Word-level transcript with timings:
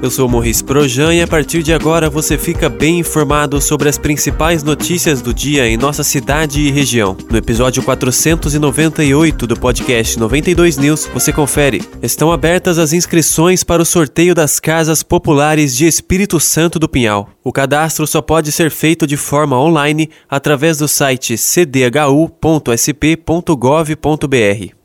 eu 0.00 0.10
sou 0.10 0.28
Morris 0.28 0.62
Projan 0.62 1.12
e 1.14 1.20
a 1.22 1.26
partir 1.26 1.62
de 1.62 1.72
agora 1.72 2.08
você 2.08 2.38
fica 2.38 2.68
bem 2.68 3.00
informado 3.00 3.60
sobre 3.60 3.88
as 3.88 3.98
principais 3.98 4.62
notícias 4.62 5.20
do 5.20 5.34
dia 5.34 5.66
em 5.66 5.76
nossa 5.76 6.04
cidade 6.04 6.60
e 6.60 6.70
região. 6.70 7.16
No 7.28 7.36
episódio 7.36 7.82
498 7.82 9.46
do 9.46 9.58
podcast 9.58 10.18
92 10.18 10.76
News, 10.78 11.06
você 11.12 11.32
confere. 11.32 11.82
Estão 12.02 12.30
abertas 12.30 12.78
as 12.78 12.92
inscrições 12.92 13.64
para 13.64 13.82
o 13.82 13.86
sorteio 13.86 14.34
das 14.34 14.60
casas 14.60 15.02
populares 15.02 15.74
de 15.76 15.86
Espírito 15.86 16.38
Santo 16.38 16.78
do 16.78 16.88
Pinhal. 16.88 17.28
O 17.42 17.52
cadastro 17.52 18.06
só 18.06 18.22
pode 18.22 18.52
ser 18.52 18.70
feito 18.70 19.06
de 19.06 19.16
forma 19.16 19.58
online 19.58 20.08
através 20.28 20.78
do 20.78 20.86
site 20.86 21.36
cdhu.sp.gov.br. 21.36 22.38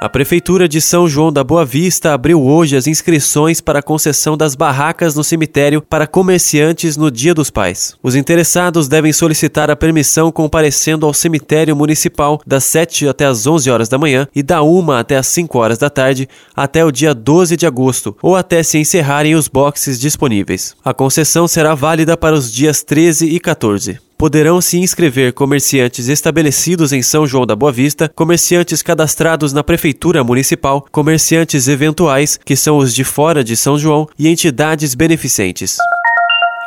A 0.00 0.08
Prefeitura 0.08 0.66
de 0.66 0.80
São 0.80 1.06
João 1.06 1.30
da 1.30 1.44
Boa 1.44 1.62
Vista 1.62 2.14
abriu 2.14 2.42
hoje 2.42 2.74
as 2.74 2.86
inscrições 2.86 3.60
para 3.60 3.80
a 3.80 3.82
concessão 3.82 4.34
das 4.34 4.54
barracas 4.54 5.14
no 5.14 5.22
cemitério 5.22 5.82
para 5.82 6.06
comerciantes 6.06 6.96
no 6.96 7.10
Dia 7.10 7.34
dos 7.34 7.50
Pais. 7.50 7.94
Os 8.02 8.14
interessados 8.14 8.88
devem 8.88 9.12
solicitar 9.12 9.70
a 9.70 9.76
permissão 9.76 10.32
comparecendo 10.32 11.04
ao 11.04 11.12
cemitério 11.12 11.76
municipal 11.76 12.40
das 12.46 12.64
7 12.64 13.08
até 13.08 13.26
as 13.26 13.46
11 13.46 13.70
horas 13.70 13.90
da 13.90 13.98
manhã 13.98 14.26
e 14.34 14.42
da 14.42 14.62
1 14.62 14.90
até 14.92 15.18
as 15.18 15.26
5 15.26 15.58
horas 15.58 15.76
da 15.76 15.90
tarde 15.90 16.26
até 16.56 16.82
o 16.82 16.90
dia 16.90 17.14
12 17.14 17.54
de 17.54 17.66
agosto 17.66 18.16
ou 18.22 18.34
até 18.34 18.62
se 18.62 18.78
encerrarem 18.78 19.34
os 19.34 19.48
boxes 19.48 20.00
disponíveis. 20.00 20.74
A 20.82 20.94
concessão 20.94 21.46
será 21.46 21.74
válida 21.74 22.16
para 22.16 22.34
os 22.34 22.50
dias 22.50 22.82
13 22.82 23.26
e 23.26 23.38
14 23.38 24.09
poderão 24.20 24.60
se 24.60 24.76
inscrever 24.76 25.32
comerciantes 25.32 26.06
estabelecidos 26.06 26.92
em 26.92 27.00
São 27.00 27.26
João 27.26 27.46
da 27.46 27.56
Boa 27.56 27.72
Vista, 27.72 28.06
comerciantes 28.14 28.82
cadastrados 28.82 29.54
na 29.54 29.64
Prefeitura 29.64 30.22
Municipal, 30.22 30.86
comerciantes 30.92 31.66
eventuais, 31.68 32.38
que 32.44 32.54
são 32.54 32.76
os 32.76 32.94
de 32.94 33.02
fora 33.02 33.42
de 33.42 33.56
São 33.56 33.78
João, 33.78 34.06
e 34.18 34.28
entidades 34.28 34.94
beneficentes. 34.94 35.78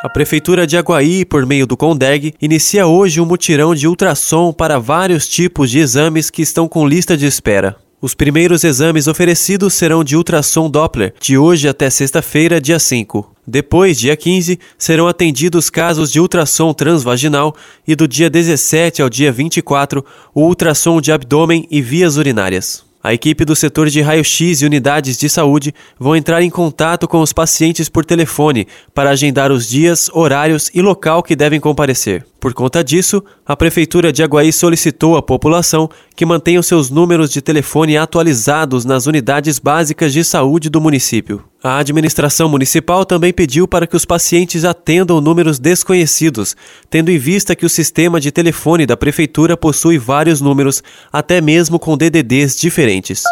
A 0.02 0.08
Prefeitura 0.08 0.66
de 0.66 0.76
Aguaí, 0.76 1.24
por 1.24 1.46
meio 1.46 1.64
do 1.64 1.76
CONDEG, 1.76 2.34
inicia 2.42 2.88
hoje 2.88 3.20
um 3.20 3.24
mutirão 3.24 3.72
de 3.72 3.86
ultrassom 3.86 4.52
para 4.52 4.80
vários 4.80 5.28
tipos 5.28 5.70
de 5.70 5.78
exames 5.78 6.30
que 6.30 6.42
estão 6.42 6.66
com 6.66 6.84
lista 6.84 7.16
de 7.16 7.24
espera. 7.24 7.76
Os 8.04 8.12
primeiros 8.12 8.64
exames 8.64 9.06
oferecidos 9.06 9.72
serão 9.72 10.04
de 10.04 10.14
ultrassom 10.14 10.68
Doppler, 10.68 11.14
de 11.18 11.38
hoje 11.38 11.66
até 11.66 11.88
sexta-feira, 11.88 12.60
dia 12.60 12.78
5. 12.78 13.34
Depois, 13.46 13.98
dia 13.98 14.14
15, 14.14 14.58
serão 14.76 15.08
atendidos 15.08 15.70
casos 15.70 16.12
de 16.12 16.20
ultrassom 16.20 16.74
transvaginal 16.74 17.56
e 17.88 17.96
do 17.96 18.06
dia 18.06 18.28
17 18.28 19.00
ao 19.00 19.08
dia 19.08 19.32
24, 19.32 20.04
o 20.34 20.42
ultrassom 20.42 21.00
de 21.00 21.12
abdômen 21.12 21.66
e 21.70 21.80
vias 21.80 22.18
urinárias. 22.18 22.84
A 23.02 23.14
equipe 23.14 23.42
do 23.42 23.56
setor 23.56 23.88
de 23.88 24.02
raio-x 24.02 24.60
e 24.60 24.66
unidades 24.66 25.16
de 25.16 25.30
saúde 25.30 25.74
vão 25.98 26.14
entrar 26.14 26.42
em 26.42 26.50
contato 26.50 27.08
com 27.08 27.22
os 27.22 27.32
pacientes 27.32 27.88
por 27.88 28.04
telefone 28.04 28.68
para 28.92 29.08
agendar 29.08 29.50
os 29.50 29.66
dias, 29.66 30.10
horários 30.12 30.70
e 30.74 30.82
local 30.82 31.22
que 31.22 31.34
devem 31.34 31.58
comparecer. 31.58 32.26
Por 32.44 32.52
conta 32.52 32.84
disso, 32.84 33.24
a 33.46 33.56
Prefeitura 33.56 34.12
de 34.12 34.22
Aguaí 34.22 34.52
solicitou 34.52 35.16
à 35.16 35.22
população 35.22 35.88
que 36.14 36.26
mantenham 36.26 36.62
seus 36.62 36.90
números 36.90 37.30
de 37.30 37.40
telefone 37.40 37.96
atualizados 37.96 38.84
nas 38.84 39.06
unidades 39.06 39.58
básicas 39.58 40.12
de 40.12 40.22
saúde 40.22 40.68
do 40.68 40.78
município. 40.78 41.42
A 41.62 41.78
administração 41.78 42.46
municipal 42.46 43.06
também 43.06 43.32
pediu 43.32 43.66
para 43.66 43.86
que 43.86 43.96
os 43.96 44.04
pacientes 44.04 44.66
atendam 44.66 45.22
números 45.22 45.58
desconhecidos, 45.58 46.54
tendo 46.90 47.10
em 47.10 47.16
vista 47.16 47.56
que 47.56 47.64
o 47.64 47.70
sistema 47.70 48.20
de 48.20 48.30
telefone 48.30 48.84
da 48.84 48.94
prefeitura 48.94 49.56
possui 49.56 49.96
vários 49.96 50.42
números, 50.42 50.82
até 51.10 51.40
mesmo 51.40 51.78
com 51.78 51.96
DDDs 51.96 52.58
diferentes. 52.58 53.22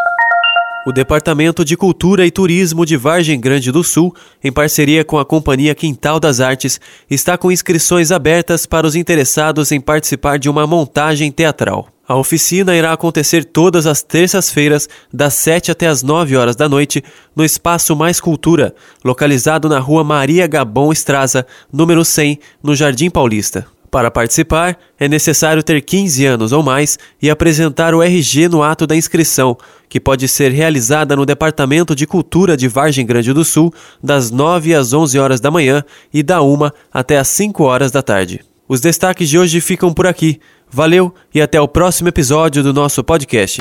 O 0.84 0.90
Departamento 0.90 1.64
de 1.64 1.76
Cultura 1.76 2.26
e 2.26 2.30
Turismo 2.32 2.84
de 2.84 2.96
Vargem 2.96 3.38
Grande 3.38 3.70
do 3.70 3.84
Sul, 3.84 4.12
em 4.42 4.50
parceria 4.50 5.04
com 5.04 5.16
a 5.16 5.24
Companhia 5.24 5.76
Quintal 5.76 6.18
das 6.18 6.40
Artes, 6.40 6.80
está 7.08 7.38
com 7.38 7.52
inscrições 7.52 8.10
abertas 8.10 8.66
para 8.66 8.84
os 8.84 8.96
interessados 8.96 9.70
em 9.70 9.80
participar 9.80 10.40
de 10.40 10.48
uma 10.50 10.66
montagem 10.66 11.30
teatral. 11.30 11.86
A 12.06 12.16
oficina 12.16 12.74
irá 12.74 12.92
acontecer 12.92 13.44
todas 13.44 13.86
as 13.86 14.02
terças-feiras, 14.02 14.88
das 15.12 15.34
7 15.34 15.70
até 15.70 15.86
as 15.86 16.02
9 16.02 16.36
horas 16.36 16.56
da 16.56 16.68
noite, 16.68 17.02
no 17.34 17.44
Espaço 17.44 17.94
Mais 17.94 18.18
Cultura, 18.18 18.74
localizado 19.04 19.68
na 19.68 19.78
rua 19.78 20.02
Maria 20.02 20.48
Gabon 20.48 20.90
Estraza, 20.90 21.46
número 21.72 22.04
100, 22.04 22.40
no 22.60 22.74
Jardim 22.74 23.08
Paulista. 23.08 23.68
Para 23.92 24.10
participar, 24.10 24.78
é 24.98 25.06
necessário 25.06 25.62
ter 25.62 25.82
15 25.82 26.24
anos 26.24 26.50
ou 26.50 26.62
mais 26.62 26.98
e 27.20 27.28
apresentar 27.28 27.94
o 27.94 28.02
RG 28.02 28.48
no 28.48 28.62
ato 28.62 28.86
da 28.86 28.96
inscrição, 28.96 29.54
que 29.86 30.00
pode 30.00 30.26
ser 30.28 30.50
realizada 30.50 31.14
no 31.14 31.26
Departamento 31.26 31.94
de 31.94 32.06
Cultura 32.06 32.56
de 32.56 32.68
Vargem 32.68 33.04
Grande 33.04 33.34
do 33.34 33.44
Sul, 33.44 33.70
das 34.02 34.30
9 34.30 34.74
às 34.74 34.94
11 34.94 35.18
horas 35.18 35.40
da 35.40 35.50
manhã 35.50 35.84
e 36.10 36.22
da 36.22 36.40
1 36.40 36.70
até 36.90 37.18
às 37.18 37.28
5 37.28 37.62
horas 37.64 37.90
da 37.92 38.00
tarde. 38.00 38.40
Os 38.66 38.80
destaques 38.80 39.28
de 39.28 39.38
hoje 39.38 39.60
ficam 39.60 39.92
por 39.92 40.06
aqui. 40.06 40.40
Valeu 40.70 41.14
e 41.34 41.42
até 41.42 41.60
o 41.60 41.68
próximo 41.68 42.08
episódio 42.08 42.62
do 42.62 42.72
nosso 42.72 43.04
podcast. 43.04 43.60